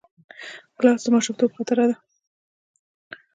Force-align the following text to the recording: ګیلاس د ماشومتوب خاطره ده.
ګیلاس 0.77 1.01
د 1.05 1.07
ماشومتوب 1.15 1.49
خاطره 1.55 1.85
ده. 1.89 1.95